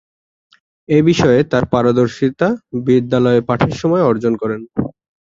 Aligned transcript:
এ 0.89 0.99
বিষয়ে 1.09 1.39
তার 1.51 1.63
পারদর্শিতা 1.73 2.47
বিদ্যালয়ে 2.85 3.41
পাঠের 3.49 3.73
সময়ে 3.81 4.07
অর্জন 4.09 4.33
করেন। 4.41 4.61